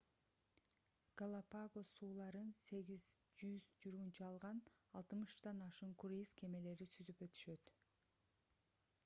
[1.21, 4.63] галапагос сууларын 8-100 жүргүнчү алган
[5.03, 7.77] 60 ашуун круиз кемелери сүзүп өтүшөт